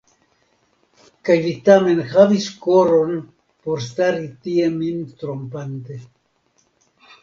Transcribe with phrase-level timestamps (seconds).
[1.29, 3.15] Kaj vi tamen havis koron
[3.63, 6.05] por stari tie min trompante.